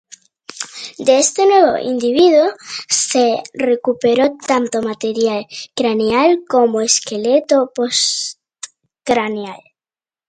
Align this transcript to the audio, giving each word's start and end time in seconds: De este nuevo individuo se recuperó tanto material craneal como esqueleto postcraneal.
De 0.97 1.19
este 1.19 1.45
nuevo 1.45 1.77
individuo 1.77 2.53
se 2.89 3.43
recuperó 3.53 4.35
tanto 4.47 4.81
material 4.81 5.45
craneal 5.75 6.43
como 6.49 6.81
esqueleto 6.81 7.71
postcraneal. 7.75 9.61